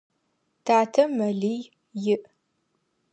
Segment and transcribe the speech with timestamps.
[0.65, 1.61] Татэ мэлий
[2.13, 2.17] иӏ.